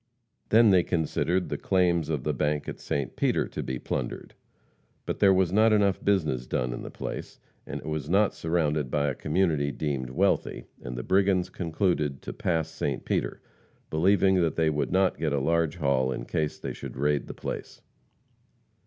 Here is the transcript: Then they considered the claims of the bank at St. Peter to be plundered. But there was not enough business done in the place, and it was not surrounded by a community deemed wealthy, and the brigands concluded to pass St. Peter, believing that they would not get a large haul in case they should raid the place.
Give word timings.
Then 0.49 0.71
they 0.71 0.81
considered 0.81 1.49
the 1.49 1.59
claims 1.59 2.09
of 2.09 2.23
the 2.23 2.33
bank 2.33 2.67
at 2.67 2.79
St. 2.79 3.15
Peter 3.15 3.47
to 3.49 3.61
be 3.61 3.77
plundered. 3.77 4.33
But 5.05 5.19
there 5.19 5.31
was 5.31 5.51
not 5.53 5.71
enough 5.71 6.03
business 6.03 6.47
done 6.47 6.73
in 6.73 6.81
the 6.81 6.89
place, 6.89 7.39
and 7.67 7.79
it 7.81 7.85
was 7.85 8.09
not 8.09 8.33
surrounded 8.33 8.89
by 8.89 9.09
a 9.09 9.13
community 9.13 9.71
deemed 9.71 10.09
wealthy, 10.09 10.65
and 10.81 10.97
the 10.97 11.03
brigands 11.03 11.51
concluded 11.51 12.23
to 12.23 12.33
pass 12.33 12.67
St. 12.69 13.05
Peter, 13.05 13.41
believing 13.91 14.41
that 14.41 14.55
they 14.55 14.71
would 14.71 14.91
not 14.91 15.19
get 15.19 15.33
a 15.33 15.39
large 15.39 15.75
haul 15.75 16.11
in 16.11 16.25
case 16.25 16.57
they 16.57 16.73
should 16.73 16.97
raid 16.97 17.27
the 17.27 17.35
place. 17.35 17.83